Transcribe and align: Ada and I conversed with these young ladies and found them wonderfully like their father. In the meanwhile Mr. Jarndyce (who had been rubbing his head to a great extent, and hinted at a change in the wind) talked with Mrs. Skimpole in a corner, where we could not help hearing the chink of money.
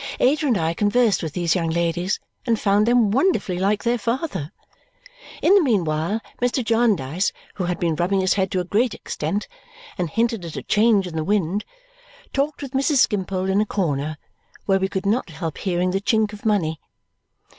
Ada 0.19 0.47
and 0.47 0.57
I 0.57 0.73
conversed 0.73 1.21
with 1.21 1.33
these 1.33 1.53
young 1.53 1.69
ladies 1.69 2.19
and 2.47 2.59
found 2.59 2.87
them 2.87 3.11
wonderfully 3.11 3.59
like 3.59 3.83
their 3.83 3.99
father. 3.99 4.51
In 5.43 5.53
the 5.53 5.61
meanwhile 5.61 6.21
Mr. 6.41 6.65
Jarndyce 6.65 7.31
(who 7.53 7.65
had 7.65 7.79
been 7.79 7.95
rubbing 7.95 8.19
his 8.19 8.33
head 8.33 8.49
to 8.49 8.59
a 8.59 8.63
great 8.63 8.95
extent, 8.95 9.47
and 9.99 10.09
hinted 10.09 10.43
at 10.43 10.55
a 10.57 10.63
change 10.63 11.05
in 11.05 11.15
the 11.15 11.23
wind) 11.23 11.65
talked 12.33 12.63
with 12.63 12.71
Mrs. 12.71 12.95
Skimpole 12.95 13.47
in 13.51 13.61
a 13.61 13.65
corner, 13.67 14.17
where 14.65 14.79
we 14.79 14.89
could 14.89 15.05
not 15.05 15.29
help 15.29 15.59
hearing 15.59 15.91
the 15.91 16.01
chink 16.01 16.33
of 16.33 16.47
money. 16.47 16.79